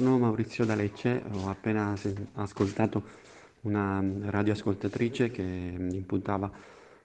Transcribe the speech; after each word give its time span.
buongiorno 0.00 0.26
Maurizio 0.26 0.64
D'Alecce, 0.64 1.22
ho 1.30 1.50
appena 1.50 1.94
ascoltato 2.34 3.02
una 3.62 4.02
radioascoltatrice 4.30 5.30
che 5.30 5.42
imputava 5.42 6.50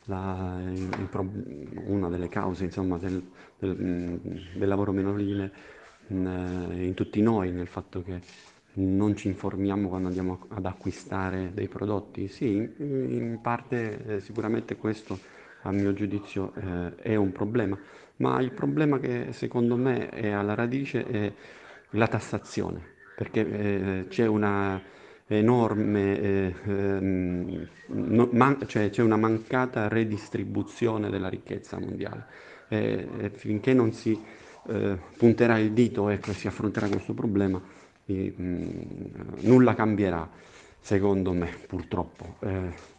la, 0.06 0.62
il, 0.64 0.88
il, 1.00 1.84
una 1.88 2.08
delle 2.08 2.30
cause 2.30 2.64
insomma, 2.64 2.98
del, 2.98 3.22
del, 3.60 4.20
del, 4.56 4.68
lavoro 4.68 4.94
minorile 4.94 5.52
in, 6.08 6.72
in 6.78 6.94
tutti 6.94 7.22
noi, 7.22 7.52
nel 7.52 7.68
fatto 7.68 8.02
che 8.02 8.22
non 8.76 9.14
ci 9.18 9.28
informiamo 9.28 9.90
quando 9.90 10.08
andiamo 10.08 10.46
ad 10.48 10.66
acquistare 10.66 11.52
dei 11.54 11.68
prodotti. 11.68 12.30
Sì, 12.30 12.56
in 12.78 13.40
parte 13.42 14.06
eh, 14.06 14.20
sicuramente 14.22 14.78
questo 14.78 15.20
a 15.64 15.72
mio 15.72 15.92
giudizio 15.92 16.54
eh, 16.56 16.96
è 16.96 17.16
un 17.16 17.34
problema, 17.34 17.78
ma 18.18 18.40
il 18.40 18.52
problema 18.52 19.00
che 19.00 19.34
secondo 19.34 19.76
me 19.76 20.08
è 20.08 20.30
alla 20.30 20.56
radice 20.56 21.06
è 21.06 21.34
la 21.96 22.08
tassazione, 22.08 22.82
perché 23.14 23.40
eh, 24.02 24.06
c'è 24.10 24.26
una 24.28 24.82
enorme, 25.28 26.20
eh, 26.20 26.54
ehm, 26.66 27.68
man- 28.32 28.60
cioè 28.68 28.90
c'è 28.90 29.02
una 29.02 29.18
mancata 29.18 29.88
redistribuzione 29.88 31.10
della 31.10 31.30
ricchezza 31.30 31.80
mondiale. 31.80 32.26
E, 32.68 33.32
finché 33.34 33.74
non 33.74 33.92
si 33.94 34.24
eh, 34.68 34.98
punterà 35.18 35.58
il 35.60 35.72
dito 35.72 36.10
ecco, 36.10 36.32
e 36.32 36.34
si 36.34 36.48
affronterà 36.48 36.88
questo 36.88 37.14
problema, 37.14 37.62
mh, 38.06 38.70
nulla 39.42 39.74
cambierà, 39.76 40.28
secondo 40.80 41.32
me, 41.34 41.50
purtroppo. 41.68 42.36
Eh, 42.40 42.94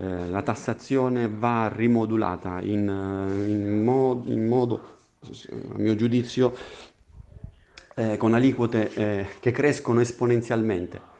eh, 0.00 0.28
la 0.28 0.42
tassazione 0.42 1.28
va 1.28 1.68
rimodulata 1.74 2.60
in, 2.60 2.88
eh, 2.88 3.48
in, 3.50 3.82
mod- 3.84 4.28
in 4.28 4.46
modo, 4.46 4.96
a 5.20 5.78
mio 5.78 5.94
giudizio, 5.96 6.54
eh, 7.98 8.16
con 8.16 8.32
aliquote 8.32 8.92
eh, 8.94 9.26
che 9.40 9.50
crescono 9.50 10.00
esponenzialmente. 10.00 11.16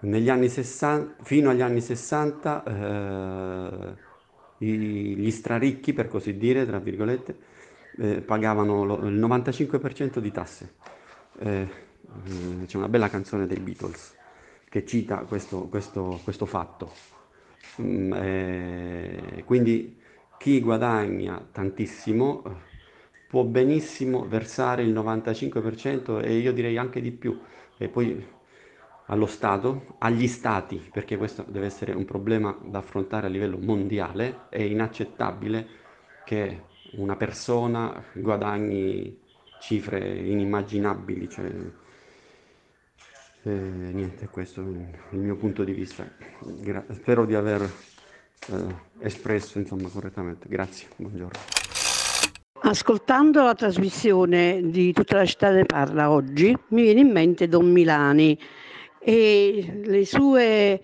Negli 0.00 0.28
anni 0.28 0.50
60, 0.50 1.24
fino 1.24 1.48
agli 1.48 1.62
anni 1.62 1.80
60 1.80 2.64
eh, 2.64 4.06
gli 4.58 5.30
straricchi, 5.30 5.94
per 5.94 6.08
così 6.08 6.36
dire, 6.36 6.66
tra 6.66 6.78
virgolette, 6.78 7.36
eh, 7.96 8.20
pagavano 8.20 8.84
lo, 8.84 9.06
il 9.06 9.18
95% 9.18 10.18
di 10.18 10.30
tasse. 10.30 10.74
c'è 11.38 12.76
una 12.76 12.88
bella 12.88 13.08
canzone 13.08 13.46
dei 13.46 13.58
Beatles 13.58 14.16
che 14.68 14.84
cita 14.84 15.18
questo, 15.18 15.62
questo, 15.68 16.20
questo 16.22 16.44
fatto. 16.44 16.92
Mm, 17.80 18.12
eh, 18.12 19.42
quindi 19.46 19.98
chi 20.36 20.60
guadagna 20.60 21.42
tantissimo 21.50 22.42
eh, 22.44 22.77
può 23.28 23.44
benissimo 23.44 24.26
versare 24.26 24.82
il 24.82 24.92
95% 24.92 26.24
e 26.24 26.38
io 26.38 26.52
direi 26.52 26.78
anche 26.78 27.00
di 27.00 27.12
più. 27.12 27.38
E 27.76 27.88
poi 27.88 28.26
allo 29.06 29.26
Stato, 29.26 29.96
agli 29.98 30.26
Stati, 30.26 30.88
perché 30.92 31.16
questo 31.16 31.44
deve 31.46 31.66
essere 31.66 31.92
un 31.92 32.04
problema 32.04 32.56
da 32.64 32.78
affrontare 32.78 33.26
a 33.26 33.30
livello 33.30 33.58
mondiale, 33.58 34.46
è 34.48 34.62
inaccettabile 34.62 35.66
che 36.24 36.62
una 36.92 37.16
persona 37.16 38.02
guadagni 38.14 39.20
cifre 39.60 40.00
inimmaginabili. 40.00 41.28
Cioè, 41.28 41.52
eh, 43.42 43.50
niente, 43.50 44.28
questo 44.28 44.62
è 44.62 44.64
il 44.64 45.20
mio 45.20 45.36
punto 45.36 45.64
di 45.64 45.72
vista. 45.72 46.06
Gra- 46.40 46.84
spero 46.92 47.24
di 47.24 47.34
aver 47.34 47.62
eh, 47.62 48.74
espresso 49.00 49.58
insomma, 49.58 49.88
correttamente. 49.88 50.48
Grazie, 50.48 50.88
buongiorno. 50.96 51.57
Ascoltando 52.68 53.42
la 53.42 53.54
trasmissione 53.54 54.60
di 54.62 54.92
Tutta 54.92 55.16
la 55.16 55.24
città 55.24 55.48
ne 55.48 55.64
parla 55.64 56.10
oggi, 56.10 56.54
mi 56.68 56.82
viene 56.82 57.00
in 57.00 57.10
mente 57.10 57.48
Don 57.48 57.72
Milani 57.72 58.38
e 58.98 59.80
le 59.86 60.04
sue 60.04 60.78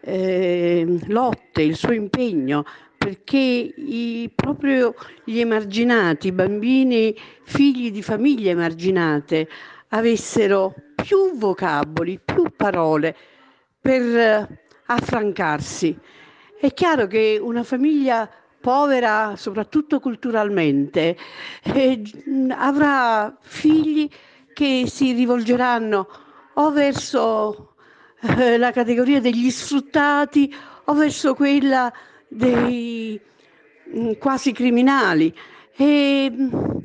eh, 0.00 0.98
lotte, 1.06 1.62
il 1.62 1.76
suo 1.76 1.92
impegno 1.92 2.64
perché 2.96 3.38
i, 3.38 4.28
proprio 4.34 4.96
gli 5.22 5.38
emarginati, 5.38 6.26
i 6.26 6.32
bambini 6.32 7.14
figli 7.44 7.92
di 7.92 8.02
famiglie 8.02 8.50
emarginate, 8.50 9.48
avessero 9.90 10.74
più 10.96 11.36
vocaboli, 11.36 12.18
più 12.18 12.50
parole 12.56 13.14
per 13.80 14.02
eh, 14.02 14.60
affrancarsi. 14.86 15.96
È 16.58 16.74
chiaro 16.74 17.06
che 17.06 17.38
una 17.40 17.62
famiglia 17.62 18.28
povera, 18.68 19.32
soprattutto 19.34 19.98
culturalmente, 19.98 21.16
eh, 21.62 22.02
avrà 22.50 23.34
figli 23.40 24.06
che 24.52 24.84
si 24.86 25.12
rivolgeranno 25.12 26.06
o 26.52 26.70
verso 26.70 27.76
eh, 28.20 28.58
la 28.58 28.70
categoria 28.70 29.22
degli 29.22 29.48
sfruttati 29.48 30.54
o 30.84 30.92
verso 30.92 31.32
quella 31.32 31.90
dei 32.28 33.18
mh, 33.84 34.00
mm, 34.00 34.12
quasi 34.18 34.52
criminali. 34.52 35.34
E, 35.74 36.30
mh, 36.30 36.42
mm, 36.42 36.78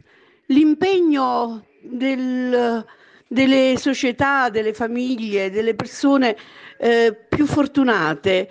l'impegno 0.45 1.65
del 1.81 2.85
delle 3.27 3.77
società, 3.77 4.49
delle 4.49 4.73
famiglie, 4.73 5.49
delle 5.49 5.73
persone 5.73 6.37
eh, 6.77 7.17
più 7.27 7.47
fortunate 7.47 8.47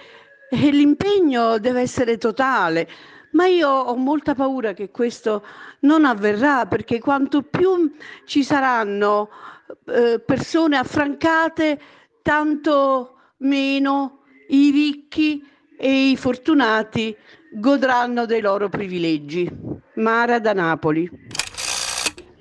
e 0.50 0.70
l'impegno 0.70 1.58
deve 1.58 1.80
essere 1.80 2.18
totale. 2.18 2.86
Ma 3.32 3.46
io 3.46 3.68
ho 3.68 3.96
molta 3.96 4.34
paura 4.34 4.72
che 4.72 4.90
questo 4.90 5.44
non 5.80 6.04
avverrà 6.04 6.66
perché 6.66 6.98
quanto 7.00 7.42
più 7.42 7.92
ci 8.24 8.42
saranno 8.42 9.28
eh, 9.86 10.20
persone 10.20 10.76
affrancate, 10.76 11.80
tanto 12.22 13.16
meno 13.38 14.20
i 14.48 14.70
ricchi 14.70 15.44
e 15.78 16.10
i 16.10 16.16
fortunati 16.16 17.16
godranno 17.54 18.26
dei 18.26 18.40
loro 18.40 18.68
privilegi. 18.68 19.50
Mara 19.94 20.38
da 20.38 20.52
Napoli. 20.52 21.10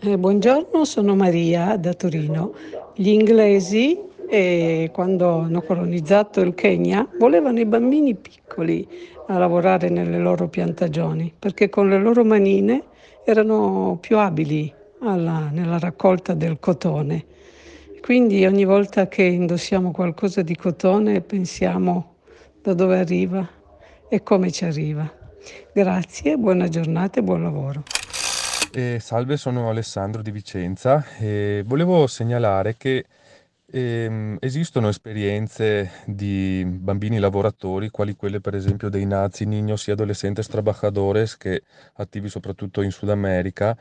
Eh, 0.03 0.18
buongiorno, 0.18 0.84
sono 0.84 1.16
Maria 1.16 1.78
da 1.78 1.94
Torino. 1.94 2.53
Gli 2.96 3.09
inglesi, 3.09 4.00
eh, 4.31 4.90
quando 4.94 5.40
hanno 5.40 5.62
colonizzato 5.62 6.40
il 6.40 6.53
Kenya, 6.53 7.06
volevano 7.19 7.59
i 7.59 7.66
bambini 7.66 8.16
piccoli 8.16 8.88
a 9.28 9.38
lavorare 9.38 9.90
nelle 9.90 10.18
loro 10.18 10.47
piantagioni, 10.47 11.34
perché 11.38 11.68
con 11.68 11.90
le 11.90 12.00
loro 12.00 12.24
manine 12.24 12.84
erano 13.25 13.97
più 14.00 14.18
abili 14.18 14.74
alla, 15.02 15.50
nella 15.52 15.78
raccolta 15.80 16.34
del 16.34 16.59
cotone. 16.62 17.25
Quindi 18.00 18.46
ogni 18.46 18.64
volta 18.64 19.09
che 19.09 19.24
indossiamo 19.24 19.91
qualcosa 19.91 20.41
di 20.41 20.56
cotone 20.56 21.20
pensiamo 21.20 22.16
da 22.62 22.74
dove 22.74 23.00
arriva 23.00 23.46
e 24.08 24.24
come 24.24 24.50
ci 24.50 24.64
arriva. 24.64 25.12
Grazie, 25.74 26.38
buona 26.38 26.70
giornata 26.70 27.20
e 27.20 27.24
buon 27.24 27.44
lavoro. 27.44 27.84
Eh, 28.74 29.00
salve, 29.02 29.36
sono 29.36 29.70
Alessandro 29.70 30.22
di 30.22 30.31
Vicenza 30.31 31.06
e 31.20 31.64
volevo 31.66 32.08
segnalare 32.08 32.78
che 32.78 33.06
ehm, 33.72 34.38
esistono 34.42 34.90
esperienze 34.90 35.92
di 36.06 36.64
bambini 36.66 37.20
lavoratori, 37.20 37.90
quali 37.90 38.16
quelle 38.16 38.42
per 38.42 38.56
esempio 38.56 38.90
dei 38.90 39.06
nazi 39.06 39.46
niños 39.46 39.88
y 39.88 39.92
adolescentes 39.92 40.48
trabajadores, 40.48 41.38
che 41.38 41.64
attivi 41.94 42.30
soprattutto 42.30 42.82
in 42.82 42.92
Sud 42.92 43.09
America, 43.09 43.78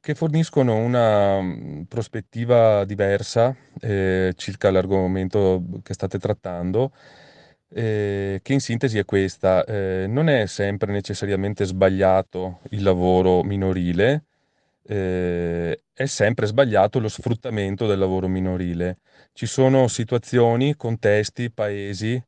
che 0.00 0.14
forniscono 0.14 0.76
una 0.76 1.40
mm, 1.40 1.82
prospettiva 1.82 2.84
diversa 2.84 3.54
eh, 3.80 4.32
circa 4.36 4.70
l'argomento 4.70 5.62
che 5.82 5.94
state 5.94 6.18
trattando. 6.18 6.92
Eh, 7.70 8.40
che 8.42 8.52
in 8.54 8.60
sintesi 8.60 8.96
è 8.98 9.04
questa, 9.04 9.62
eh, 9.64 10.06
non 10.08 10.28
è 10.30 10.46
sempre 10.46 10.90
necessariamente 10.90 11.66
sbagliato 11.66 12.60
il 12.70 12.82
lavoro 12.82 13.42
minorile, 13.42 14.24
eh, 14.88 15.82
è 15.92 16.06
sempre 16.06 16.46
sbagliato 16.46 16.98
lo 16.98 17.08
sfruttamento 17.08 17.86
del 17.86 17.98
lavoro 17.98 18.26
minorile. 18.28 18.98
Ci 19.32 19.46
sono 19.46 19.86
situazioni, 19.88 20.76
contesti, 20.76 21.50
paesi, 21.50 22.20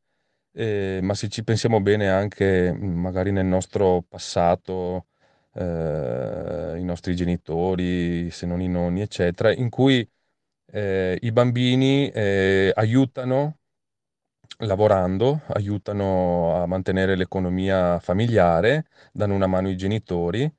eh, 0.53 1.01
ma 1.03 1.15
se 1.15 1.29
ci 1.29 1.43
pensiamo 1.45 1.81
bene 1.81 2.09
anche 2.11 2.73
magari 2.73 3.33
nel 3.33 3.47
nostro 3.47 4.05
passato, 4.07 5.07
eh, 5.55 6.77
i 6.79 6.85
nostri 6.85 7.17
genitori, 7.17 8.31
se 8.31 8.47
non 8.47 8.61
i 8.61 8.69
nonni, 8.69 9.01
eccetera, 9.01 9.53
in 9.53 9.71
cui 9.71 10.07
eh, 10.73 11.19
i 11.23 11.33
bambini 11.33 12.11
eh, 12.11 12.73
aiutano 12.75 13.59
lavorando, 14.59 15.43
aiutano 15.49 16.63
a 16.63 16.67
mantenere 16.67 17.17
l'economia 17.17 17.99
familiare, 18.01 18.87
danno 19.13 19.35
una 19.35 19.47
mano 19.47 19.69
ai 19.69 19.77
genitori 19.77 20.51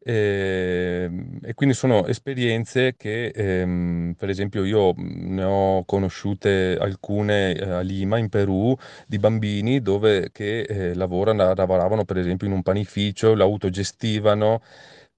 e, 0.00 1.02
ehm, 1.04 1.38
e 1.42 1.54
quindi 1.54 1.74
sono 1.74 2.06
esperienze 2.06 2.94
che, 2.96 3.26
ehm, 3.28 4.14
per 4.16 4.28
esempio, 4.28 4.64
io 4.64 4.92
ne 4.96 5.42
ho 5.44 5.84
conosciute 5.84 6.76
alcune 6.80 7.54
eh, 7.54 7.70
a 7.70 7.80
Lima, 7.80 8.18
in 8.18 8.28
Perù, 8.28 8.74
di 9.06 9.18
bambini 9.18 9.80
dove 9.82 10.30
che 10.32 10.60
eh, 10.62 10.94
lavorano, 10.94 11.52
lavoravano 11.54 12.04
per 12.04 12.18
esempio 12.18 12.46
in 12.46 12.52
un 12.54 12.62
panificio, 12.62 13.34
l'autogestivano 13.34 14.60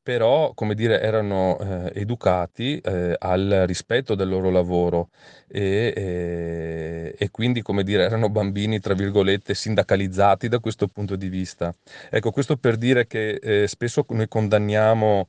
però, 0.03 0.53
come 0.55 0.75
dire, 0.75 1.01
erano 1.01 1.59
eh, 1.59 2.01
educati 2.01 2.79
eh, 2.79 3.15
al 3.19 3.65
rispetto 3.67 4.15
del 4.15 4.29
loro 4.29 4.51
lavoro 4.51 5.11
e, 5.49 5.93
e, 5.97 7.15
e, 7.19 7.31
quindi, 7.31 7.63
come 7.63 7.83
dire, 7.83 8.05
erano 8.05 8.29
bambini, 8.31 8.81
tra 8.81 8.95
virgolette, 8.95 9.55
sindacalizzati 9.55 10.49
da 10.49 10.59
questo 10.59 10.89
punto 10.89 11.17
di 11.17 11.29
vista. 11.29 11.75
Ecco, 12.11 12.31
questo 12.31 12.57
per 12.57 12.77
dire 12.77 13.07
che 13.07 13.35
eh, 13.35 13.67
spesso 13.69 14.05
noi 14.09 14.29
condanniamo 14.29 15.29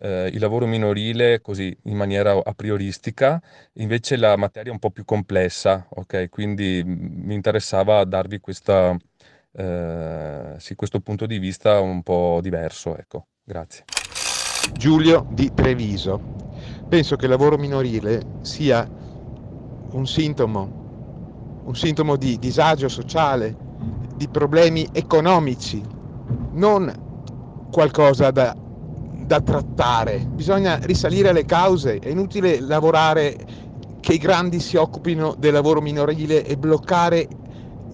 eh, 0.00 0.28
il 0.32 0.40
lavoro 0.40 0.66
minorile 0.66 1.40
così 1.40 1.76
in 1.84 1.96
maniera 1.96 2.32
a 2.42 2.52
prioristica, 2.54 3.40
invece 3.74 4.16
la 4.16 4.36
materia 4.36 4.70
è 4.70 4.74
un 4.74 4.80
po' 4.80 4.90
più 4.90 5.04
complessa, 5.04 5.86
ok? 5.90 6.28
Quindi 6.28 6.82
mi 6.84 7.34
interessava 7.34 8.04
darvi 8.04 8.40
questa, 8.40 8.96
eh, 9.52 10.54
sì, 10.58 10.74
questo 10.74 11.00
punto 11.00 11.26
di 11.26 11.38
vista 11.38 11.80
un 11.80 12.02
po' 12.02 12.40
diverso, 12.42 12.96
ecco. 12.96 13.26
Grazie. 13.44 14.01
Giulio 14.72 15.26
di 15.30 15.52
Treviso. 15.54 16.20
Penso 16.88 17.16
che 17.16 17.24
il 17.24 17.30
lavoro 17.30 17.56
minorile 17.56 18.22
sia 18.42 18.86
un 19.92 20.06
sintomo, 20.06 21.60
un 21.64 21.74
sintomo 21.74 22.16
di 22.16 22.38
disagio 22.38 22.88
sociale, 22.88 23.56
di 24.14 24.28
problemi 24.28 24.88
economici, 24.92 25.82
non 26.52 26.92
qualcosa 27.70 28.30
da, 28.30 28.54
da 28.54 29.40
trattare. 29.40 30.18
Bisogna 30.18 30.78
risalire 30.82 31.30
alle 31.30 31.44
cause, 31.44 31.98
è 31.98 32.08
inutile 32.08 32.60
lavorare 32.60 33.36
che 34.00 34.14
i 34.14 34.18
grandi 34.18 34.60
si 34.60 34.76
occupino 34.76 35.34
del 35.38 35.52
lavoro 35.52 35.80
minorile 35.80 36.44
e 36.44 36.56
bloccare 36.56 37.28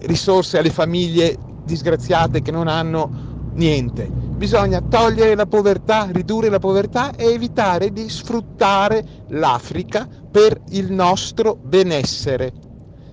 risorse 0.01 0.57
alle 0.57 0.71
famiglie 0.71 1.37
disgraziate 1.63 2.41
che 2.41 2.51
non 2.51 2.67
hanno 2.67 3.09
niente. 3.53 4.28
Bisogna 4.39 4.79
togliere 4.79 5.35
la 5.35 5.45
povertà, 5.45 6.07
ridurre 6.09 6.47
la 6.47 6.59
povertà 6.59 7.13
e 7.13 7.25
evitare 7.25 7.91
di 7.91 8.07
sfruttare 8.07 9.03
l'Africa 9.27 10.07
per 10.31 10.61
il 10.69 10.93
nostro 10.93 11.57
benessere. 11.59 12.53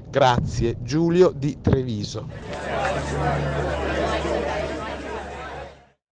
Grazie, 0.08 0.76
Giulio 0.78 1.32
di 1.34 1.58
Treviso. 1.60 2.28